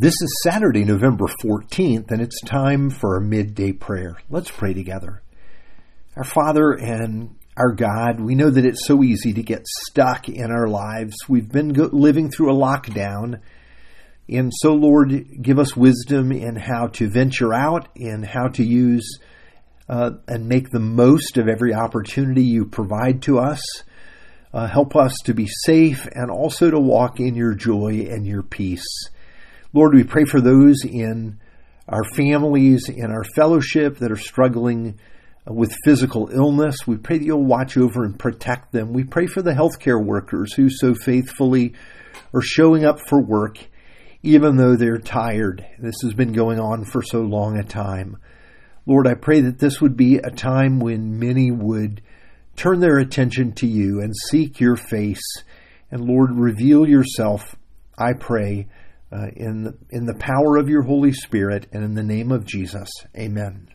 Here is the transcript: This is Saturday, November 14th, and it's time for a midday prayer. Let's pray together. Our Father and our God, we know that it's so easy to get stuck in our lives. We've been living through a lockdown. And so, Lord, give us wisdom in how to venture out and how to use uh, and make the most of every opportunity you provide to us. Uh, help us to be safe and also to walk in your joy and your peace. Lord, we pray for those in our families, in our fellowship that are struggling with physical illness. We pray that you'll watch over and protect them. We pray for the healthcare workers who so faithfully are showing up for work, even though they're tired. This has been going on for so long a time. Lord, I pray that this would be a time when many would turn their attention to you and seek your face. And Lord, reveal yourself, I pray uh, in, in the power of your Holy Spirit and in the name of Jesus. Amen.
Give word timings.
This 0.00 0.14
is 0.22 0.42
Saturday, 0.44 0.84
November 0.84 1.24
14th, 1.42 2.12
and 2.12 2.22
it's 2.22 2.40
time 2.42 2.88
for 2.88 3.16
a 3.16 3.20
midday 3.20 3.72
prayer. 3.72 4.14
Let's 4.30 4.48
pray 4.48 4.72
together. 4.72 5.24
Our 6.14 6.22
Father 6.22 6.70
and 6.70 7.34
our 7.56 7.72
God, 7.72 8.20
we 8.20 8.36
know 8.36 8.48
that 8.48 8.64
it's 8.64 8.86
so 8.86 9.02
easy 9.02 9.32
to 9.32 9.42
get 9.42 9.66
stuck 9.66 10.28
in 10.28 10.52
our 10.52 10.68
lives. 10.68 11.16
We've 11.28 11.50
been 11.50 11.72
living 11.72 12.30
through 12.30 12.52
a 12.52 12.56
lockdown. 12.56 13.40
And 14.28 14.52
so, 14.54 14.74
Lord, 14.74 15.42
give 15.42 15.58
us 15.58 15.76
wisdom 15.76 16.30
in 16.30 16.54
how 16.54 16.86
to 16.92 17.08
venture 17.08 17.52
out 17.52 17.88
and 17.96 18.24
how 18.24 18.46
to 18.50 18.62
use 18.62 19.18
uh, 19.88 20.12
and 20.28 20.46
make 20.46 20.70
the 20.70 20.78
most 20.78 21.38
of 21.38 21.48
every 21.48 21.74
opportunity 21.74 22.44
you 22.44 22.66
provide 22.66 23.22
to 23.22 23.40
us. 23.40 23.62
Uh, 24.54 24.68
help 24.68 24.94
us 24.94 25.16
to 25.24 25.34
be 25.34 25.48
safe 25.48 26.06
and 26.12 26.30
also 26.30 26.70
to 26.70 26.78
walk 26.78 27.18
in 27.18 27.34
your 27.34 27.54
joy 27.54 28.06
and 28.08 28.28
your 28.28 28.44
peace. 28.44 29.10
Lord, 29.74 29.94
we 29.94 30.04
pray 30.04 30.24
for 30.24 30.40
those 30.40 30.84
in 30.84 31.38
our 31.86 32.04
families, 32.16 32.88
in 32.88 33.10
our 33.10 33.24
fellowship 33.36 33.98
that 33.98 34.10
are 34.10 34.16
struggling 34.16 34.98
with 35.46 35.76
physical 35.84 36.30
illness. 36.32 36.86
We 36.86 36.96
pray 36.96 37.18
that 37.18 37.24
you'll 37.24 37.44
watch 37.44 37.76
over 37.76 38.04
and 38.04 38.18
protect 38.18 38.72
them. 38.72 38.92
We 38.92 39.04
pray 39.04 39.26
for 39.26 39.42
the 39.42 39.52
healthcare 39.52 40.02
workers 40.02 40.54
who 40.54 40.70
so 40.70 40.94
faithfully 40.94 41.74
are 42.32 42.42
showing 42.42 42.86
up 42.86 42.98
for 43.08 43.22
work, 43.22 43.58
even 44.22 44.56
though 44.56 44.74
they're 44.74 44.98
tired. 44.98 45.66
This 45.78 45.96
has 46.02 46.14
been 46.14 46.32
going 46.32 46.58
on 46.58 46.84
for 46.84 47.02
so 47.02 47.20
long 47.20 47.58
a 47.58 47.62
time. 47.62 48.16
Lord, 48.86 49.06
I 49.06 49.14
pray 49.14 49.42
that 49.42 49.58
this 49.58 49.82
would 49.82 49.98
be 49.98 50.16
a 50.16 50.30
time 50.30 50.80
when 50.80 51.18
many 51.18 51.50
would 51.50 52.00
turn 52.56 52.80
their 52.80 52.98
attention 52.98 53.52
to 53.52 53.66
you 53.66 54.00
and 54.00 54.14
seek 54.30 54.60
your 54.60 54.76
face. 54.76 55.22
And 55.90 56.06
Lord, 56.06 56.30
reveal 56.32 56.88
yourself, 56.88 57.54
I 57.98 58.14
pray 58.14 58.68
uh, 59.12 59.28
in, 59.36 59.76
in 59.90 60.06
the 60.06 60.14
power 60.14 60.56
of 60.56 60.68
your 60.68 60.82
Holy 60.82 61.12
Spirit 61.12 61.66
and 61.72 61.84
in 61.84 61.94
the 61.94 62.02
name 62.02 62.30
of 62.30 62.44
Jesus. 62.44 62.90
Amen. 63.16 63.68